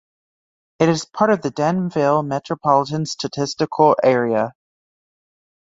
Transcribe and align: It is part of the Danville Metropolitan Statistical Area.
It 0.79 0.89
is 0.89 1.05
part 1.05 1.29
of 1.29 1.43
the 1.43 1.51
Danville 1.51 2.23
Metropolitan 2.23 3.05
Statistical 3.05 3.95
Area. 4.01 4.53